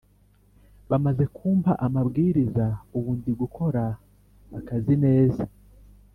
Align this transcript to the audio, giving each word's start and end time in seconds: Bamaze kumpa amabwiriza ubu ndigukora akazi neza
Bamaze 0.89 1.23
kumpa 1.35 1.71
amabwiriza 1.85 2.65
ubu 2.97 3.11
ndigukora 3.17 3.83
akazi 4.57 4.95
neza 5.05 5.43